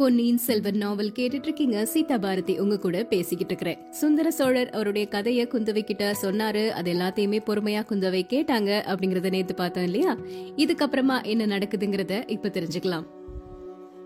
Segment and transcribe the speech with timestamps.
[0.00, 5.48] பொன்னியின் செல்வன் நாவல் கேட்டுட்டு இருக்கீங்க சீதா பாரதி உங்க கூட பேசிக்கிட்டு இருக்கிறேன் சுந்தர சோழர் அவருடைய கதைய
[5.48, 10.16] குந்தவை கிட்ட சொன்னாரு அது எல்லாத்தையுமே பொறுமையா குந்தவை கேட்டாங்க அப்படிங்கறத நேத்து பார்த்தோம் இல்லையா?
[10.56, 13.06] இதுக்கப்புறமா என்ன நடக்குதுங்கறத இப்ப தெரிஞ்சுக்கலாம்.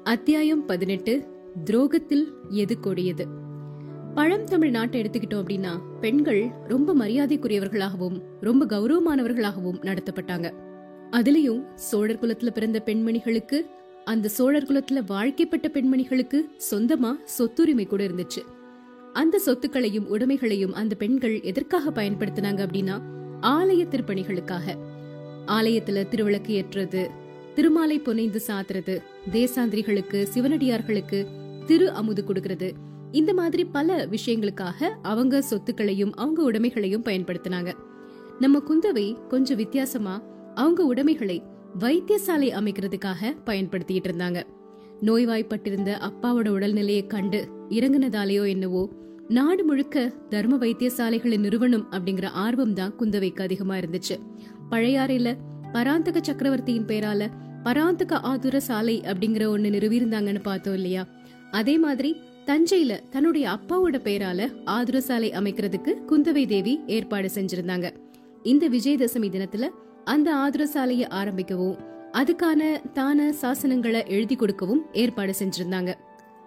[0.05, 1.27] அத்தியாயம் பதினெட்டு
[1.65, 3.27] துரோகத்தில் எது கொடியது?
[4.15, 10.53] பழம் தமிழ் நாட்டை எடுத்துக்கிட்டோம் அப்படின்னா பெண்கள் ரொம்ப மரியாதைக்குரியவர்களாகவும் ரொம்ப கௌரவமானவர்களாகவும் நடத்தப்பட்டாங்க.
[11.11, 13.67] அதுலயும் சோழர் குலத்துல பிறந்த பெண்மணிகளுக்கு
[14.05, 16.41] அந்த சோழர் குலத்துல வாழ்க்கைப்பட்ட பெண்மணிகளுக்கு
[16.71, 18.43] சொந்தமா சொத்துரிமை கூட இருந்துச்சு.
[19.13, 23.01] அந்த சொத்துக்களையும் உடைமைகளையும் அந்த பெண்கள் எதற்காக பயன்படுத்தினாங்க அப்படின்னா
[23.43, 24.77] ஆலய திருப்பணிகளுக்காக.
[25.47, 27.11] ஆலயத்துல திருவிளக்கு ஏற்றுறது
[27.55, 31.27] திருமாலை புனைந்து சாத்துறது தேசாந்திரிகளுக்கு சிவனடியார்களுக்கு
[31.67, 32.73] திரு அமுது கொடுக்கறது.
[33.13, 37.73] இந்த மாதிரி பல விஷயங்களுக்காக அவங்க சொத்துக்களையும் அவங்க உடைமைகளையும் பயன்படுத்தினாங்க.
[38.41, 40.23] நம்ம குந்தவை கொஞ்சம் வித்தியாசமா
[40.55, 41.43] அவங்க உடைமைகளை
[41.79, 44.43] வைத்தியசாலை அமைக்கிறதுக்காக பயன்படுத்திட்டு இருந்தாங்க.
[45.01, 48.89] நோய்வாய்ப்பட்டிருந்த அப்பாவோட உடல்நிலையை கண்டு இறங்குனதாலேயோ என்னவோ
[49.29, 54.17] நாடு முழுக்க தர்ம வைத்தியசாலைகளை நிறுவனம் அப்படிங்கிற ஆர்வம் தான் குந்தவைக்கு அதிகமா இருந்துச்சு.
[54.71, 55.37] பழையாறையில
[55.73, 57.31] பராந்தக சக்கரவர்த்தியின் பேரால
[57.63, 61.07] பராந்தக ஆதுர சாலை அப்படிங்கிற ஒண்ணு நிறுவியிருந்தாங்கன்னு பார்த்தோம் இல்லையா?
[61.51, 67.91] அதே மாதிரி தஞ்சையில தன்னுடைய அப்பாவோட பேரால ஆதுர சாலை அமைக்கிறதுக்கு குந்தவை தேவி ஏற்பாடு செஞ்சிருந்தாங்க.
[68.43, 69.69] இந்த விஜயதசமி தினத்துல
[70.05, 71.77] அந்த ஆதுர சாலையை ஆரம்பிக்கவும்
[72.13, 75.95] அதுக்கான தான சாசனங்களை எழுதி கொடுக்கவும் ஏற்பாடு செஞ்சிருந்தாங்க.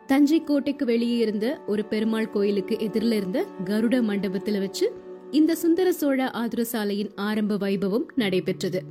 [0.05, 4.93] தஞ்சை கோட்டைக்கு வெளியே இருந்த ஒரு பெருமாள் கோயிலுக்கு எதிரில இருந்த கருட மண்டபத்துல வச்சு
[5.31, 8.81] இந்த சுந்தர சோழ ஆதுர சாலையின் ஆரம்ப வைபவம் நடைபெற்றது.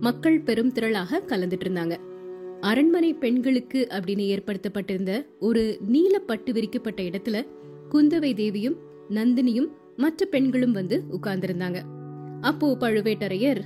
[0.00, 1.96] மக்கள் பெரும் திரளாக கலந்துட்டு இருந்தாங்க.
[2.60, 7.46] அரண்மனை பெண்களுக்கு அப்படின்னு ஏற்படுத்தப்பட்டிருந்த ஒரு நீல பட்டு விரிக்கப்பட்ட இடத்துல
[7.90, 8.76] குந்தவை தேவியும்
[9.10, 11.80] நந்தினியும் மற்ற பெண்களும் வந்து உட்கார்ந்திருந்தாங்க.
[12.40, 13.60] அப்போ பழுவேட்டரையர்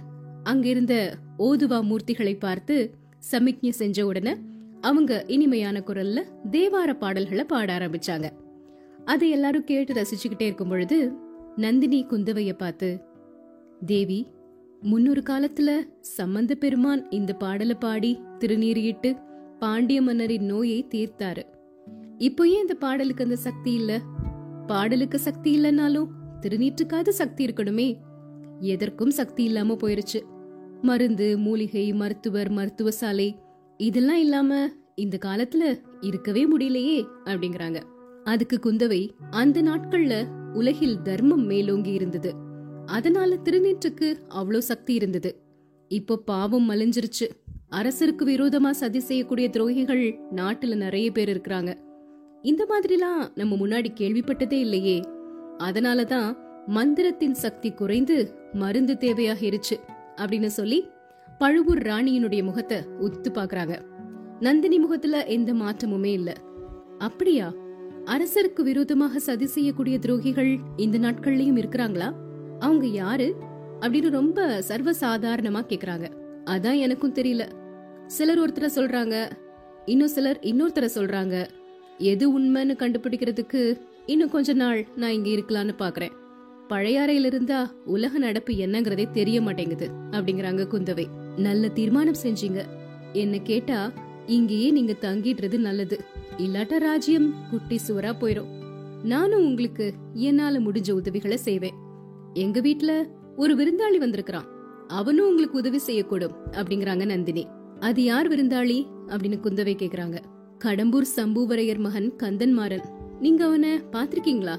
[0.45, 4.35] அங்கிருந்த ஓதுவா மூர்த்திகளை பார்த்து சமிக்ஞை செஞ்ச உடனே
[4.81, 8.31] அவங்க இனிமையான குரல்ல தேவார பாடல்களை பாட ஆரம்பிச்சாங்க.
[9.05, 11.13] அதை எல்லாரும் கேட்டு ரசிச்சுக்கிட்டே இருக்கும் பொழுது
[11.57, 13.01] நந்தினி குந்தவைய பார்த்து
[13.87, 14.27] தேவி
[14.81, 15.71] முன்னொரு காலத்துல
[16.01, 19.17] சம்பந்த பெருமான் இந்த பாடலை பாடி திருநீறியிட்டு
[19.59, 21.43] பாண்டிய மன்னரின் நோயை தீர்த்தாரு.
[22.19, 24.01] இப்போ ஏன் இந்த பாடலுக்கு அந்த சக்தி இல்ல?
[24.67, 26.07] பாடலுக்கு சக்தி இல்லைன்னாலும்
[26.41, 27.99] திருநீற்றுக்காவது சக்தி இருக்கணுமே.
[28.61, 30.21] எதற்கும் சக்தி இல்லாம போயிருச்சு.
[30.83, 33.39] மருந்து மூலிகை மருத்துவர் மருத்துவ சாலை
[33.77, 37.83] இதெல்லாம் இல்லாம இந்த காலத்துல இருக்கவே முடியலையே அப்படிங்கறாங்க.
[38.25, 42.35] அதுக்கு குந்தவை அந்த நாட்கள்ல உலகில் தர்மம் மேலோங்கி இருந்தது.
[42.87, 45.43] அதனால திருநீற்றுக்கு அவ்வளோ சக்தி இருந்தது.
[45.89, 47.29] இப்போ பாவம் மலிஞ்சிருச்சு
[47.71, 51.75] அரசருக்கு விரோதமா சதி செய்யக்கூடிய துரோகிகள் நாட்டுல நிறைய பேர் இருக்கிறாங்க.
[52.43, 55.01] இந்த மாதிரிலாம் நம்ம முன்னாடி கேள்விப்பட்டதே இல்லையே.
[55.59, 56.37] அதனாலதான்
[56.67, 59.77] மந்திரத்தின் சக்தி குறைந்து மருந்து தேவையாகிருச்சு.
[60.17, 60.89] அப்படின்னு சொல்லி
[61.39, 63.81] பழுவூர் ராணியினுடைய முகத்தை உத்து பாக்குறாங்க
[64.41, 66.33] நந்தினி முகத்துல எந்த மாற்றமுமே இல்ல.
[66.99, 67.53] அப்படியா?
[68.05, 72.13] அரசருக்கு விரோதமாக சதி செய்யக்கூடிய துரோகிகள் இந்த நாட்கள்லயும் இருக்கிறாங்களா?
[72.59, 73.35] அவங்க யாரு?
[73.81, 76.11] அப்படின்னு ரொம்ப சர்வ சாதாரணமா கேக்குறாங்க.
[76.45, 77.49] அதான் எனக்கும் தெரியல.
[78.07, 79.31] சிலர் ஒருத்தர சொல்றாங்க
[79.85, 81.47] இன்னும் சிலர் இன்னொருத்தர சொல்றாங்க.
[81.99, 86.11] எது உண்மைன்னு கண்டுபிடிக்கிறதுக்கு இன்னும் கொஞ்ச நாள் நான் இங்க இருக்கலாம்னு பாக்குறேன்.
[86.75, 91.07] பழையாறையில இருந்தா உலக நடப்பு என்னங்கிறதே தெரிய மாட்டேங்குது அப்படிங்கறாங்க குந்தவை.
[91.37, 92.65] நல்ல தீர்மானம் செஞ்சீங்க.
[93.13, 93.93] என்ன கேட்டா
[94.27, 96.01] இங்கேயே நீங்க தங்கிடுறது நல்லது.
[96.39, 98.49] இல்லாட்டா ராஜ்யம் குட்டி சுவரா போயிரும்.
[99.03, 101.75] நானும் உங்களுக்கு என்னால முடிஞ்ச உதவிகளை செய்வேன்.
[102.33, 104.47] எங்க வீட்டுல ஒரு விருந்தாளி வந்திருக்கிறான்.
[104.89, 107.47] அவனும் உங்களுக்கு உதவி செய்யக்கூடும் அப்படிங்கறாங்க நந்தினி.
[107.81, 108.87] அது யார் விருந்தாளி?
[109.07, 110.19] அப்படின்னு குந்தவை கேக்குறாங்க.
[110.65, 112.85] கடம்பூர் சம்புவரையர் மகன் கந்தன்மாறன்.
[113.21, 114.57] நீங்க அவனை பாத்திருக்கீங்களா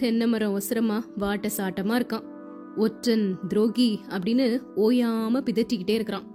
[0.00, 2.26] தென்னை மரம் ஒசரமா வாட்ட சாட்டமா இருக்கான்.
[2.76, 6.26] ஒற்றன் துரோகி அப்படின்னு ஓயாம பிதற்றிக்கிட்டே இருக்கிறான்.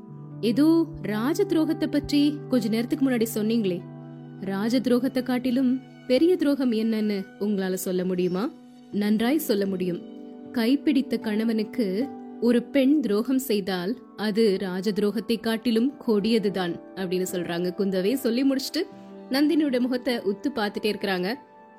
[0.42, 0.66] ஏதோ
[1.02, 3.78] ராஜ துரோகத்தை பற்றி கொஞ்ச நேரத்துக்கு முன்னாடி சொன்னீங்களே.
[4.42, 5.72] ராஜ துரோகத்தை காட்டிலும்
[6.08, 8.44] பெரிய துரோகம் என்னன்னு உங்களால சொல்ல முடியுமா?
[8.92, 10.02] நன்றாய் சொல்ல முடியும்.
[10.52, 11.88] கைப்பிடித்த கணவனுக்கு
[12.42, 17.70] ஒரு பெண் துரோகம் செய்தால் அது ராஜ துரோகத்தை காட்டிலும் கொடியதுதான் அப்படின்னு சொல்றாங்க.
[17.80, 18.82] குந்தவை சொல்லி முடிச்சுட்டு
[19.30, 21.30] நந்தினியோட முகத்தை உத்து பார்த்துட்டே இருக்கிறாங்க.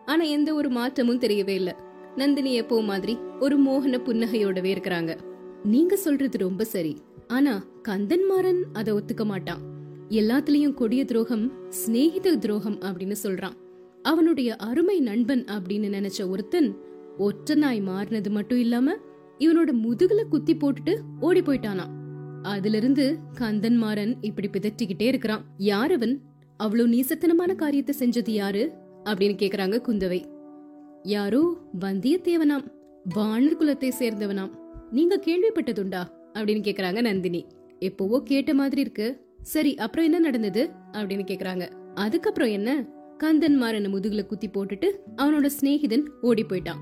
[0.04, 1.76] ஆனா எந்த ஒரு மாற்றமும் தெரியவே இல்ல.
[2.16, 5.18] நந்தினி எப்போ மாதிரி ஒரு மோகன புன்னகையோடவே இருக்கிறாங்க.
[5.64, 6.98] நீங்க சொல்றது ரொம்ப சரி.
[7.26, 9.62] ஆனா கந்தன்மாறன் அதை ஒத்துக்க மாட்டான்.
[10.08, 13.52] எல்லாத்துலயும் கொடிய துரோகம் சிநேகித துரோகம் அப்படின்னு சொல்றான்.
[14.02, 16.76] அவனுடைய அருமை நண்பன் அப்படின்னு நினைச்ச ஒருத்தன்
[17.18, 18.96] ஒற்ற நாய் மாறினது மட்டும் இல்லாம
[19.38, 21.86] இவனோட முதுகுல குத்தி போட்டுட்டு ஓடி போயிட்டானா
[22.42, 25.44] அதுல இருந்து கந்தன்மாறன் இப்படி பிதற்றிக்கிட்டே இருக்கிறான்.
[25.58, 26.18] யாரவன்
[26.56, 28.72] அவ்வளவு நீசத்தனமான காரியத்தை செஞ்சது யாரு?
[29.04, 30.24] அப்படின்னு கேக்குறாங்க குந்தவை.
[31.02, 32.66] யாரோ வந்தியத்தேவனாம்
[33.14, 34.50] வானர் குலத்தை சேர்ந்தவனாம்
[34.90, 36.06] நீங்க கேள்விப்பட்டதுண்டா?
[36.34, 37.46] அப்படின்னு கேக்குறாங்க நந்தினி.
[37.78, 39.26] எப்பவோ கேட்ட மாதிரி இருக்கு.
[39.42, 40.70] சரி அப்புறம் என்ன நடந்தது?
[40.92, 41.70] அப்படின்னு கேக்குறாங்க.
[41.94, 42.88] அதுக்கப்புறம் என்ன?
[43.18, 46.78] கந்தன் முதுகுல குத்தி போட்டுட்டு அவனோட சிநேகிதன் ஓடி போயிட்டான்.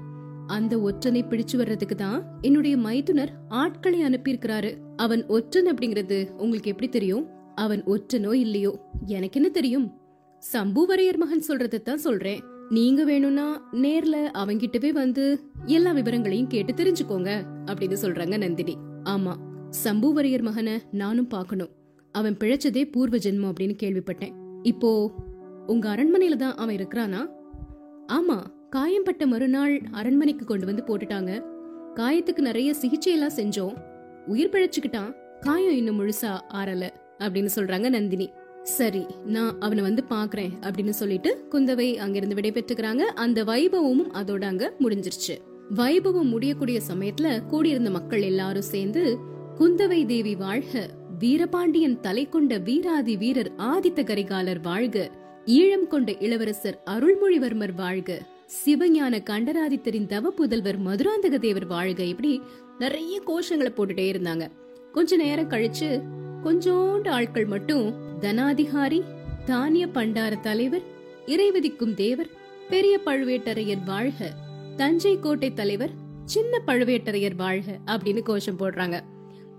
[0.47, 4.77] அந்த ஒற்றனை பிடிச்சு வர்றதுக்கு தான் என்னுடைய மைத்துனர் ஆட்களை அனுப்பியிருக்கிறாரு.
[4.97, 7.29] அவன் ஒற்றன் அப்படிங்கறது உங்களுக்கு எப்படி தெரியும்?
[7.55, 8.79] அவன் ஒற்றனோ இல்லையோ?
[9.07, 10.02] எனக்கு என்ன தெரியும்?
[10.43, 12.41] சம்புவரையர் மகன் சொல்றதை தான் சொல்றேன்.
[12.69, 15.25] நீங்க வேணும்னா நேர்ல அவங்கிட்டவே வந்து
[15.67, 17.31] எல்லா விவரங்களையும் கேட்டு தெரிஞ்சுக்கோங்க
[17.67, 18.75] அப்படின்னு சொல்றாங்க நந்தினி.
[19.05, 19.35] ஆமா
[19.85, 21.71] சம்புவரையர் மகனை நானும் பார்க்கணும்.
[22.15, 24.35] அவன் பிழைச்சதே பூர்வ ஜென்மம் அப்படின்னு கேள்விப்பட்டேன்.
[24.63, 24.91] இப்போ
[25.67, 27.23] உங்க அரண்மனையில தான் அவன் இருக்கிறானா?
[28.13, 28.39] ஆமா
[28.71, 31.33] காயம்பட்ட மறுநாள் அரண்மனைக்கு கொண்டு வந்து போட்டுட்டாங்க.
[31.95, 33.75] காயத்துக்கு நிறைய சிகிச்சை எல்லாம் செஞ்சோம்.
[34.27, 35.11] உயிர் பிழைச்சுக்கிட்டான்.
[35.41, 36.87] காயம் இன்னும் முழுசா ஆறல
[37.19, 38.29] அப்படின்னு சொல்றாங்க நந்தினி.
[38.63, 42.99] சரி நான் அவனை வந்து பாக்குறேன் அப்படின்னு சொல்லிட்டு குந்தவை அங்கிருந்து விடைபெற்றுக்கிறாங்க.
[42.99, 45.37] அந்த வைபவமும் அதோட அங்க முடிஞ்சிருச்சு.
[45.75, 49.19] வைபவம் முடியக்கூடிய சமயத்துல கூடியிருந்த மக்கள் எல்லாரும் சேர்ந்து
[49.59, 55.11] குந்தவை தேவி வாழ்க வீரபாண்டியன் தலை கொண்ட வீராதி வீரர் ஆதித்த கரிகாலர் வாழ்க
[55.47, 58.23] ஈழம் கொண்ட இளவரசர் அருள்மொழிவர்மர் வாழ்க
[58.65, 62.41] சிவஞான கண்டராதித்தரின் தவ புதல்வர் மதுராந்தக தேவர் வாழ்க இப்படி
[62.79, 64.49] நிறைய கோஷங்களை போட்டுட்டே இருந்தாங்க.
[64.93, 66.03] கொஞ்ச நேரம் கழிச்சு
[66.45, 69.03] கொஞ்சோண்டு ஆட்கள் மட்டும் தனாதிகாரி
[69.45, 70.83] தானிய பண்டார தலைவர்
[71.27, 72.31] இறைவதிக்கும் தேவர்
[72.69, 74.31] பெரிய பழுவேட்டரையர் வாழ்க
[74.77, 75.91] தஞ்சை கோட்டை தலைவர்
[76.25, 79.01] சின்ன பழுவேட்டரையர் வாழ்க அப்படின்னு கோஷம் போடுறாங்க.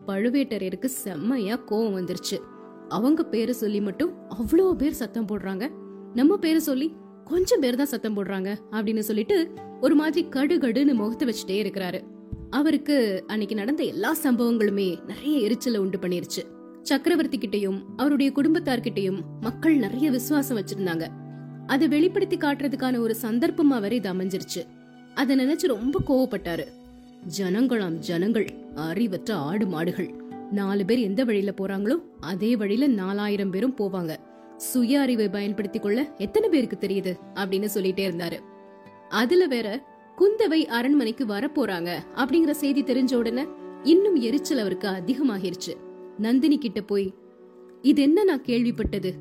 [0.07, 2.37] பழுவேட்டரையருக்கு செம்மையா கோவம் வந்துருச்சு.
[2.89, 5.71] அவங்க பேரை சொல்லி மட்டும் அவ்வளோ பேர் சத்தம் போடுறாங்க.
[6.13, 6.93] நம்ம பேரை சொல்லி
[7.25, 9.51] கொஞ்சம் பேர் தான் சத்தம் போடுறாங்க அப்படின்னு சொல்லிட்டு
[9.81, 12.01] ஒரு மாதிரி கடுகடுன்னு முகத்தை வச்சுட்டே இருக்கிறாரு.
[12.49, 16.52] அவருக்கு அன்னைக்கு நடந்த எல்லா சம்பவங்களுமே நிறைய எரிச்சலை உண்டு பண்ணிருச்சு.
[16.83, 21.07] சக்கரவர்த்தி கிட்டையும் அவருடைய குடும்பத்தார்கிட்டயும் மக்கள் நிறைய விசுவாசம் வச்சிருந்தாங்க.
[21.67, 24.65] அதை வெளிப்படுத்தி காட்டுறதுக்கான ஒரு சந்தர்ப்பமா வரை இது அமைஞ்சிருச்சு.
[25.15, 26.65] அதை நினைச்சு ரொம்ப கோவப்பட்டாரு.
[27.37, 30.13] ஜனங்களாம் ஜனங்கள் அறிவற்ற ஆடு மாடுகள்.
[30.51, 34.15] நாலு பேர் எந்த வழியில போறாங்களோ அதே வழியில நாலாயிரம் பேரும் போவாங்க.
[34.57, 37.17] சுய அறிவை பயன்படுத்தி கொள்ள எத்தனை பேருக்கு தெரியுது?
[37.35, 38.39] அப்படின்னு சொல்லிட்டே இருந்தாரு.
[39.09, 39.85] அதுல வேற
[40.17, 43.45] குந்தவை அரண்மனைக்கு வர போறாங்க அப்படிங்கிற செய்தி தெரிஞ்ச உடனே
[43.83, 45.91] இன்னும் எரிச்சல் அவருக்கு அதிகமாகிருச்சு.
[46.17, 47.13] நந்தினி கிட்ட போய்
[47.81, 49.11] இது என்ன நான் கேள்விப்பட்டது?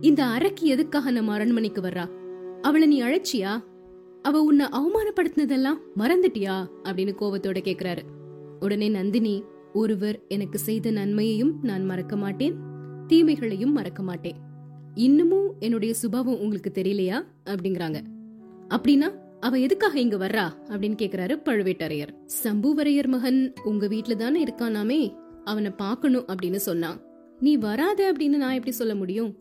[0.00, 2.08] இந்த அரக்கி எதுக்காக நம்ம அரண்மனைக்கு வர்றா?
[2.62, 3.64] அவளை நீ அழைச்சியா?
[4.22, 6.66] அவ உன்னை அவமானப்படுத்தினதெல்லாம் மறந்துட்டியா?
[6.82, 7.98] அப்படின்னு கோபத்தோட கேக்குறாரு.
[8.60, 12.54] உடனே நந்தினி ஒருவர் எனக்கு செய்த நன்மையையும் நான் மறக்க மாட்டேன்
[13.06, 14.36] தீமைகளையும் மறக்க மாட்டேன்.
[14.94, 17.24] இன்னமும் என்னுடைய சுபாவம் உங்களுக்கு தெரியலையா?
[17.44, 18.02] அப்படிங்கறாங்க.
[18.68, 20.72] அப்படின்னா அவ எதுக்காக இங்க வர்றா?
[20.72, 22.08] அப்படின்னு கேக்குறாரு பழுவேட்டரையர்.
[22.44, 27.00] சம்புவரையர் மகன் உங்க வீட்டுல தானே இருக்கானாமே அவனை பார்க்கணும் அப்படின்னு சொன்னான்.
[27.40, 29.36] நீ வராத அப்படின்னு நான் எப்படி சொல்ல முடியும்?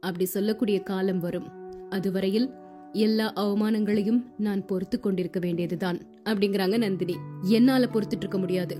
[0.00, 1.48] அப்படி சொல்லக்கூடிய காலம் வரும்.
[1.90, 2.50] அதுவரையில்
[2.92, 7.16] எல்லா அவமானங்களையும் நான் பொறுத்து கொண்டிருக்க வேண்டியதுதான் அப்படிங்கறாங்க நந்தினி.
[7.42, 8.76] என்னால பொறுத்துட்டு இருக்க முடியாது.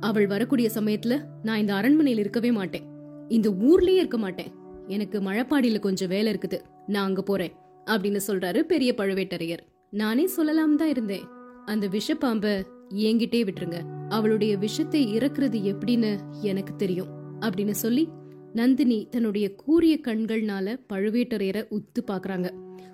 [0.00, 2.82] அவள் வரக்கூடிய சமயத்துல நான் இந்த அரண்மனையில் இருக்கவே மாட்டேன்.
[3.28, 4.52] இந்த ஊர்லயே இருக்க மாட்டேன்.
[4.86, 6.60] எனக்கு மழைப்பாடியில கொஞ்சம் வேலை இருக்குது.
[6.86, 7.52] நான் அங்க போறேன்
[7.86, 9.58] அப்படின்னு சொல்றாரு பெரிய பழுவேட்டரையர்.
[9.90, 11.24] நானே சொல்லலாம் தான் இருந்தேன்.
[11.64, 13.78] அந்த விஷப்பாம்பை என்கிட்டே விட்டுருங்க.
[14.08, 17.08] அவளுடைய விஷத்தை இறக்குறது எப்படின்னு எனக்கு தெரியும்
[17.40, 18.08] அப்படின்னு சொல்லி
[18.52, 22.50] நந்தினி தன்னுடைய கூரிய கண்கள்னால பழுவேட்டரையரை உத்து பாக்குறாங்க.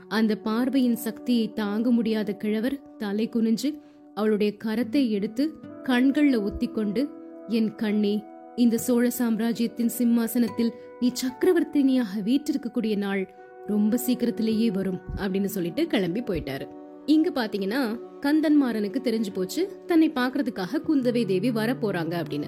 [0.09, 3.81] அந்த பார்வையின் சக்தியை தாங்க முடியாத கிழவர் தலை குனிஞ்சு
[4.15, 7.09] அவளுடைய கரத்தை எடுத்து கண்கள்ல ஒத்திக்கொண்டு
[7.49, 8.23] என் கண்ணே
[8.57, 13.35] இந்த சோழ சாம்ராஜ்யத்தின் சிம்மாசனத்தில் நீ சக்கரவர்த்தினியாக வீற்றிருக்கக்கூடிய நாள்
[13.67, 16.67] ரொம்ப சீக்கிரத்திலேயே வரும் அப்படின்னு சொல்லிட்டு கிளம்பி போயிட்டாரு.
[17.07, 19.83] இங்க பாத்தீங்கன்னா கந்தன்மாறனுக்கு தெரிஞ்சு போச்சு.
[19.87, 22.47] தன்னை பாக்குறதுக்காக குந்தவை தேவி வர போறாங்க அப்படின்னு.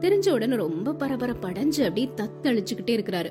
[0.00, 3.30] தெரிஞ்ச உடனே ரொம்ப பரபரப்படைஞ்சு அப்படி தத்தளிச்சுக்கிட்டே இருக்கிறாரு.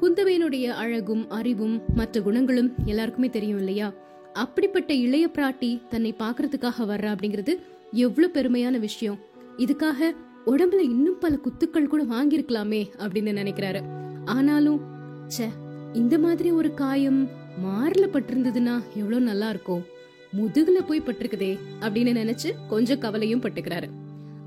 [0.00, 3.92] குந்தவையினுடைய அழகும் அறிவும் மற்ற குணங்களும் எல்லாருக்குமே தெரியும் இல்லையா?
[4.32, 7.58] அப்படிப்பட்ட இளைய பிராட்டி தன்னை பாக்குறதுக்காக வர்ற அப்படிங்கிறது
[7.92, 9.18] எவ்வளவு பெருமையான விஷயம்.
[9.56, 10.14] இதுக்காக
[10.46, 13.82] உடம்புல இன்னும் பல குத்துக்கள் கூட வாங்கியிருக்கலாமே அப்படின்னு நினைக்கிறாரு.
[14.24, 14.80] ஆனாலும்
[15.28, 15.48] ச்சே
[15.92, 17.28] இந்த மாதிரி ஒரு காயம்
[17.64, 19.91] மாறல பட்டிருந்ததுன்னா எவ்வளவு நல்லா இருக்கும்.
[20.36, 23.88] முதுகுல போய் பட்டிருக்குதே அப்படின்னு நினைச்சு கொஞ்சம் கவலையும் பட்டுக்கிறாரு.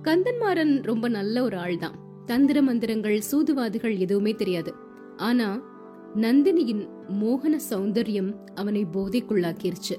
[0.04, 4.74] கந்தன்மாறன் ரொம்ப நல்ல ஒரு ஆள் தான் தந்திர மந்திரங்கள் சூதுவாதுகள் எதுவுமே தெரியாது.
[5.18, 5.62] ஆனா
[6.16, 9.96] நந்தினியின் மோகன சௌந்தர்யம் அவனை போதைக்குள்ளாக்கிருச்சு.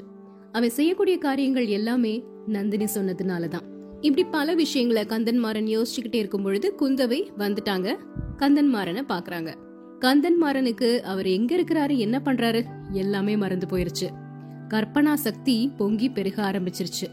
[0.53, 3.75] அவன் செய்யக்கூடிய காரியங்கள் எல்லாமே நந்தினி சொன்னதுனாலதான்.
[4.01, 7.97] இப்படி பல விஷயங்களை கந்தன்மாறன் யோசிச்சுக்கிட்டே இருக்கும் பொழுது குந்தவை வந்துட்டாங்க.
[8.37, 9.55] கந்தன்மாறனை பாக்குறாங்க.
[10.01, 14.26] கந்தன்மாறனுக்கு அவர் எங்க இருக்கிறாரு என்ன பண்றாரு எல்லாமே மறந்து போயிருச்சு.
[14.69, 17.07] கற்பனா சக்தி பொங்கி பெருக ஆரம்பிச்சிருச்சு.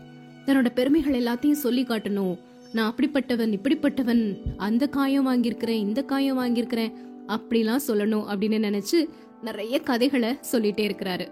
[0.46, 2.40] தன்னோட பெருமைகள் எல்லாத்தையும் சொல்லி காட்டணும்.
[2.74, 6.94] நான் அப்படிப்பட்டவன் இப்படிப்பட்டவன் அந்த காயம் வாங்கியிருக்கிறேன் இந்த காயம் வாங்கியிருக்கிறேன்
[7.28, 9.10] அப்படிலாம் சொல்லணும் அப்படின்னு நினைச்சு
[9.42, 11.32] நிறைய கதைகளை சொல்லிட்டே இருக்கிறாரு.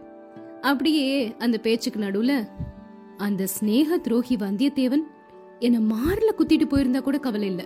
[0.62, 2.48] அப்படியே அந்த பேச்சுக்கு நடுவுல
[3.18, 5.06] அந்த ஸ்னேக துரோகி வந்தியத்தேவன்
[5.60, 7.64] என்ன மார்ல குத்திட்டு போயிருந்தா கூட கவலை இல்ல.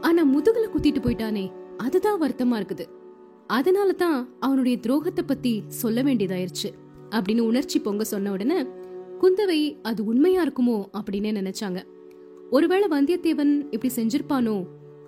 [0.00, 2.86] ஆனா முதுகுல குத்திட்டு போயிட்டானே அதுதான் வருத்தமா இருக்குது.
[3.46, 6.70] அதனால தான் அவனுடைய துரோகத்தை பத்தி சொல்ல வேண்டியதாயிருச்சு.
[7.10, 8.66] அப்படின்னு உணர்ச்சி பொங்க சொன்ன உடனே
[9.20, 10.88] குந்தவை அது உண்மையா இருக்குமோ?
[10.92, 11.82] அப்படின்னு நினைச்சாங்க.
[12.50, 14.64] ஒருவேளை வந்தியத்தேவன் இப்படி செஞ்சிருப்பானோ?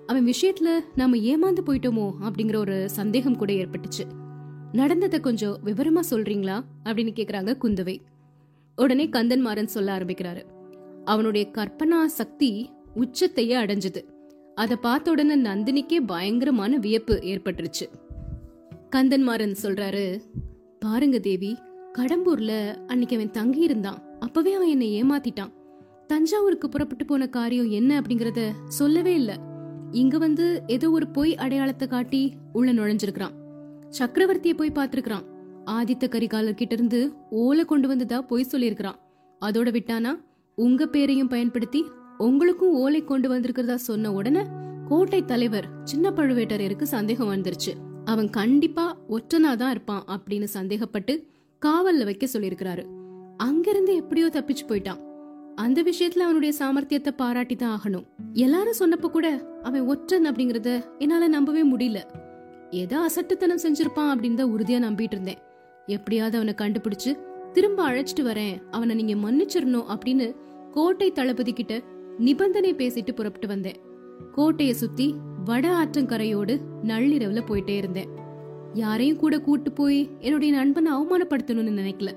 [0.06, 2.12] அவன் விஷயத்துல நாம ஏமாந்து போயிட்டோமோ?
[2.22, 4.10] அப்படிங்கிற ஒரு சந்தேகம் கூட ஏற்பட்டுச்சு.
[4.72, 6.60] நடந்ததை கொஞ்சம் விவரமா சொல்றீங்களா?
[6.84, 7.98] அப்படின்னு கேக்குறாங்க குந்தவை.
[8.76, 10.44] உடனே கந்தன் மாறன் சொல்ல ஆரம்பிக்கிறாரு.
[11.04, 14.04] அவனுடைய கற்பனா சக்தி உச்சத்தையே அடைஞ்சது.
[14.54, 17.88] அதை பார்த்த உடனே நந்தினிக்கே பயங்கரமான வியப்பு ஏற்பட்டுருச்சு.
[18.96, 20.20] கந்தன்மாறன் சொல்றாரு
[20.78, 21.56] பாருங்க தேவி
[21.98, 22.52] கடம்பூர்ல
[22.86, 25.52] அன்னைக்கு அவன் தங்கி இருந்தான் அப்பவே அவன் என்னை ஏமாத்திட்டான்.
[26.06, 29.32] தஞ்சாவூருக்கு புறப்பட்டு போன காரியம் என்ன அப்படிங்கறத சொல்லவே இல்ல.
[29.90, 33.34] இங்க வந்து ஏதோ ஒரு பொய் அடையாளத்தை காட்டி உள்ள நுழைஞ்சிருக்கிறான்.
[33.98, 35.24] சக்கரவர்த்திய போய் பார்த்திருக்கிறான்.
[35.66, 38.98] ஆதித்த கரிகாலர் கிட்ட இருந்து ஓலை கொண்டு வந்ததா பொய் சொல்லியிருக்கிறான்.
[39.40, 40.12] அதோட விட்டானா?
[40.54, 41.84] உங்க பேரையும் பயன்படுத்தி
[42.18, 44.42] உங்களுக்கும் ஓலை கொண்டு வந்திருக்கிறதா சொன்ன உடனே
[44.88, 47.72] கோட்டை தலைவர் சின்ன பழுவேட்டரையருக்கு சந்தேகம் வந்துருச்சு.
[48.04, 51.14] அவன் கண்டிப்பா ஒற்றனா தான் இருப்பான் அப்படின்னு சந்தேகப்பட்டு
[51.64, 52.82] காவல்ல வைக்க சொல்லியிருக்கிறாரு.
[53.36, 55.00] அங்கிருந்து எப்படியோ தப்பிச்சு போயிட்டான்.
[55.54, 58.06] அந்த விஷயத்துல அவனுடைய சாமர்த்தியத்தை பாராட்டி தான் ஆகணும்.
[58.32, 62.00] எல்லாரும் சொன்னப்ப கூட அவன் ஒற்றன் அப்படிங்கறத என்னால நம்பவே முடியல.
[62.70, 65.38] ஏதோ அசட்டுத்தனம் செஞ்சிருப்பான் அப்படின்னு தான் உறுதியா நம்பிட்டு இருந்தேன்.
[65.86, 67.12] எப்படியாவது அவனை கண்டுபிடிச்சு
[67.52, 68.56] திரும்ப அழைச்சிட்டு வரேன்.
[68.70, 70.28] அவனை நீங்க மன்னிச்சிடணும் அப்படின்னு
[70.70, 71.82] கோட்டை தளபதி கிட்ட
[72.18, 73.78] நிபந்தனை பேசிட்டு புறப்பட்டு வந்தேன்.
[74.32, 75.14] கோட்டையை சுத்தி
[75.44, 78.10] வட ஆற்றங்கரையோடு நள்ளிரவுல போயிட்டே இருந்தேன்.
[78.74, 82.12] யாரையும் கூட கூட்டு போய் என்னுடைய நண்பனை அவமானப்படுத்தணும்னு நினைக்கல.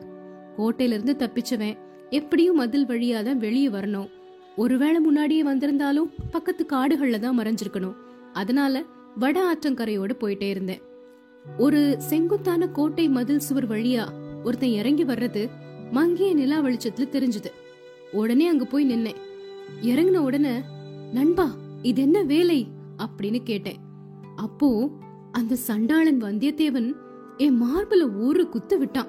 [0.58, 1.78] கோட்டையில இருந்து தப்பிச்சவன்
[2.10, 4.10] எப்படியும் மதில் வழியா தான் வெளியே வரணும்.
[4.58, 7.94] ஒருவேளை முன்னாடியே வந்திருந்தாலும் பக்கத்து காடுகள்ல தான் மறைஞ்சிருக்கணும்.
[8.34, 8.84] அதனால
[9.16, 10.82] வட ஆற்றங்கரையோடு போயிட்டே இருந்தேன்.
[11.58, 14.08] ஒரு செங்குத்தான கோட்டை மதில் சுவர் வழியா
[14.44, 15.50] ஒருத்தன் இறங்கி வர்றது
[15.92, 17.52] மங்கிய நிலா வெளிச்சத்துல தெரிஞ்சது.
[18.12, 19.16] உடனே அங்க போய் நின்னேன்.
[19.82, 20.62] இறங்கின உடனே
[21.14, 22.68] நண்பா இது என்ன வேலை?
[22.98, 23.78] அப்படின்னு கேட்டேன்.
[24.36, 24.90] அப்போ
[25.34, 26.94] அந்த சண்டாளன் வந்தியத்தேவன்
[27.38, 29.08] என் மார்புல ஒரு குத்து விட்டான்.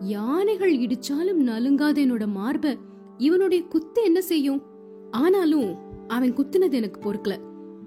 [0.00, 2.76] யானைகள் இடிச்சாலும் நலுங்காத என்னோட மார்ப.
[3.18, 4.62] இவனுடைய குத்து என்ன செய்யும்?
[5.10, 5.76] ஆனாலும்
[6.08, 7.38] அவன் குத்துனது எனக்கு பொறுக்கல.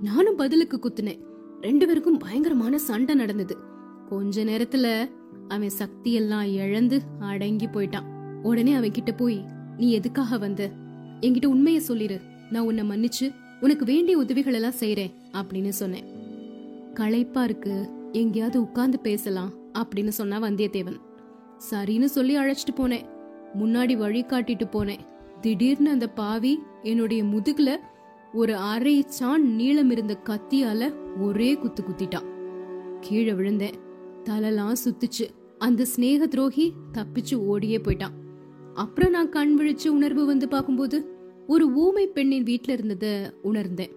[0.02, 1.20] நானும் பதிலுக்கு குத்துனேன்.
[1.62, 3.58] ரெண்டு பேருக்கும் பயங்கரமான சண்டை நடந்தது.
[4.10, 5.10] கொஞ்ச நேரத்துல
[5.48, 8.06] அவன் சக்தி எல்லாம் இழந்து அடங்கி போயிட்டான்.
[8.44, 9.46] உடனே அவன் கிட்ட போய்
[9.78, 10.70] நீ எதுக்காக வந்த?
[11.22, 12.22] என்கிட்ட உண்மைய சொல்லிரு.
[12.52, 16.11] நான் உன்னை மன்னிச்சு உனக்கு வேண்டிய உதவிகள் எல்லாம் செய்யறேன் அப்படின்னு சொன்னேன்.
[16.94, 17.90] களைப்பா இருக்கு.
[18.12, 21.02] எங்கேயாவது உட்கார்ந்து பேசலாம் அப்படின்னு சொன்னா வந்தியத்தேவன்.
[21.72, 23.10] சரின்னு சொல்லி அழைச்சிட்டு போனேன்.
[23.60, 25.00] முன்னாடி வழி காட்டிட்டு போனேன்.
[25.42, 27.76] திடீர்னு அந்த பாவி என்னுடைய முதுகுல
[28.34, 32.26] ஒரு அரை சான் நீளம் இருந்த கத்தியால ஒரே குத்து குத்திட்டான்.
[33.00, 33.74] கீழே விழுந்தேன்.
[34.24, 35.30] தலைலாம் சுத்துச்சு.
[35.58, 38.14] அந்த சிநேக துரோகி தப்பிச்சு ஓடியே போயிட்டான்.
[38.74, 41.10] அப்புறம் நான் கண் விழிச்சு உணர்வு வந்து பார்க்கும்போது
[41.48, 43.92] ஒரு ஊமை பெண்ணின் வீட்டில் இருந்தத உணர்ந்தேன்.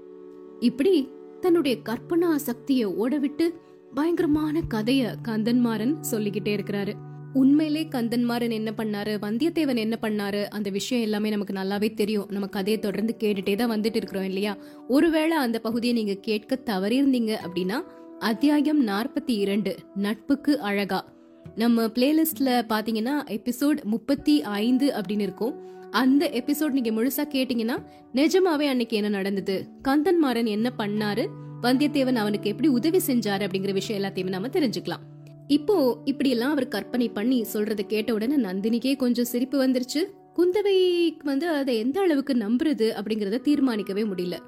[0.61, 1.09] இப்படி
[1.45, 3.51] தன்னுடைய கற்பனா சக்தியை ஓடவிட்டு
[3.95, 6.93] பயங்கரமான கதைய கந்தன்மாறன் சொல்லிக்கிட்டே இருக்கிறாரு.
[7.33, 9.07] உண்மையிலே கந்தன்மாறன் என்ன பண்ணாரு?
[9.07, 10.45] வந்தியத்தேவன் என்ன பண்ணாரு?
[10.45, 12.27] அந்த விஷயம் எல்லாமே நமக்கு நல்லாவே தெரியும்.
[12.31, 14.57] நம்ம கதையை தொடர்ந்து கேட்டுட்டே தான் வந்துட்டு இருக்கிறோம் இல்லையா?
[14.89, 17.85] ஒருவேளை அந்த பகுதியை நீங்க கேட்க தவறியிருந்தீங்க அப்படின்னா
[18.19, 21.13] அத்தியாயம் நாற்பத்தி இரண்டு நட்புக்கு அழகா.
[21.55, 25.55] நம்ம பிளேலிஸ்ட்ல பாத்தீங்கன்னா எபிசோட் முப்பத்தி ஐந்து அப்படின்னு இருக்கும்.
[25.95, 27.85] அந்த எபிசோட் நீங்க முழுசா கேட்டீங்கன்னா
[28.15, 29.67] நிஜமாவே அன்னைக்கு என்ன நடந்தது?
[29.89, 31.27] கந்தன்மாறன் என்ன பண்ணாரு?
[31.63, 35.03] வந்தியத்தேவன் அவனுக்கு எப்படி உதவி செஞ்சாரு அப்படிங்கிற விஷயம் எல்லாத்தையுமே நாம தெரிஞ்சுக்கலாம்.
[35.47, 40.03] இப்போ இப்படி எல்லாம் அவர் கற்பனை பண்ணி சொல்றத கேட்ட உடனே நந்தினிக்கே கொஞ்சம் சிரிப்பு வந்துருச்சு.
[40.37, 44.39] குந்தவைக்கு வந்து அதை எந்த அளவுக்கு நம்புறது அப்படிங்கறத தீர்மானிக்கவே முடியல.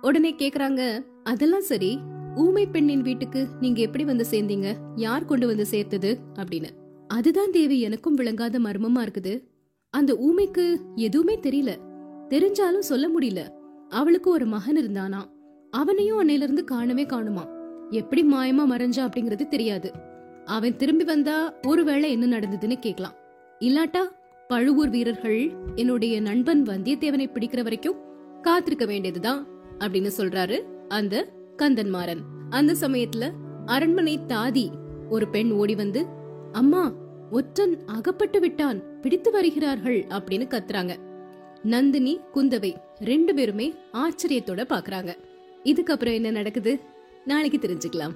[0.00, 1.98] உடனே கேக்குறாங்க அதெல்லாம் சரி
[2.36, 4.74] ஊமை பெண்ணின் வீட்டுக்கு நீங்க எப்படி வந்து சேர்ந்தீங்க?
[4.96, 6.18] யார் கொண்டு வந்து சேர்த்தது?
[6.34, 6.68] அப்படின்னு.
[7.08, 9.48] அதுதான் தேவி எனக்கும் விளங்காத மர்மமா இருக்குது.
[9.92, 11.70] அந்த ஊமைக்கு எதுவுமே தெரியல.
[12.28, 13.40] தெரிஞ்சாலும் சொல்ல முடியல.
[13.88, 15.22] அவளுக்கு ஒரு மகன் இருந்தானா?
[15.70, 17.48] அவனையும் அன்னையில இருந்து காணவே காணுமா?
[17.90, 19.92] எப்படி மாயமா மறைஞ்சா அப்படிங்கறது தெரியாது.
[20.44, 23.16] அவன் திரும்பி வந்தா ஒருவேளை என்ன நடந்ததுன்னு கேக்கலாம்
[23.60, 23.98] இல்லாட்டா
[24.48, 27.96] பழுவூர் வீரர்கள் என்னுடைய நண்பன் வந்தியத்தேவனை பிடிக்கிற வரைக்கும்
[28.42, 29.46] காத்திருக்க வேண்டியதுதான்
[29.78, 32.22] அப்படின்னு சொல்றாரு அந்த கந்தன்மாறன்.
[32.50, 33.30] அந்த சமயத்துல
[33.66, 34.68] அரண்மனை தாதி
[35.10, 36.06] ஒரு பெண் ஓடி வந்து
[36.52, 36.92] அம்மா
[37.30, 38.89] ஒற்றன் அகப்பட்டு விட்டான்.
[39.02, 40.96] பிடித்து வருகிறார்கள் அப்படின்னு கத்துறாங்க.
[41.62, 45.16] நந்தினி குந்தவை ரெண்டு பேருமே ஆச்சரியத்தோட பாக்குறாங்க.
[45.64, 46.80] இதுக்கப்புறம் என்ன நடக்குது?
[47.24, 48.14] நாளைக்கு தெரிஞ்சுக்கலாம்.